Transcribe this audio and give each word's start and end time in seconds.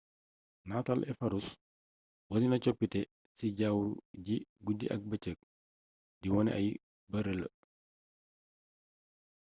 nataal 0.69 1.01
efararuus 1.11 1.47
wonena 2.29 2.57
coppite 2.63 2.99
ci 3.37 3.45
jawwu 3.57 3.85
ji 4.25 4.35
guddi 4.65 4.85
ak 4.93 5.01
bëcëg 5.09 5.37
di 6.21 6.27
wone 6.33 6.51
ay 6.59 6.67
bërë 7.11 7.33
la 7.41 7.47